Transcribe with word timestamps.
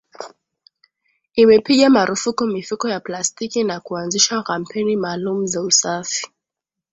Imepiga 1.35 1.89
marufuku 1.89 2.47
mifuko 2.47 2.89
ya 2.89 2.99
plastiki 2.99 3.63
na 3.63 3.79
kuanzisha 3.79 4.43
kampeni 4.43 4.95
maalumu 4.95 5.45
za 5.45 5.61
usafi 5.61 6.27